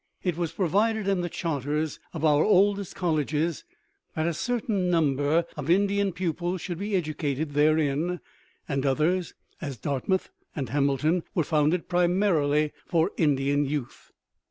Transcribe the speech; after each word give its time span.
It 0.23 0.35
was 0.35 0.51
provided 0.51 1.07
in 1.07 1.21
the 1.21 1.29
charters 1.29 1.99
of 2.11 2.25
our 2.25 2.43
oldest 2.43 2.95
colleges 2.95 3.65
that 4.15 4.25
a 4.27 4.33
certain 4.33 4.89
number 4.89 5.45
of 5.55 5.69
Indian 5.69 6.11
pupils 6.11 6.59
should 6.59 6.79
be 6.79 6.95
educated 6.95 7.51
therein, 7.51 8.19
and 8.67 8.83
others, 8.83 9.35
as 9.61 9.77
Dartmouth 9.77 10.31
and 10.55 10.69
Hamilton, 10.69 11.21
were 11.35 11.43
founded 11.43 11.87
primarily 11.87 12.73
for 12.87 13.11
Indian 13.15 13.63
youth. 13.63 14.11